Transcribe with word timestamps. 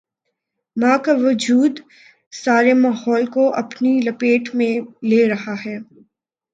ماں 0.77 0.97
کا 0.97 1.13
وجودسارے 1.17 2.73
ماحول 2.73 3.25
کو 3.25 3.53
اپنی 3.53 3.99
لپیٹ 4.01 4.55
میں 4.55 4.73
لے 5.03 5.27
رہا 5.29 5.55
ہے۔ 5.65 5.77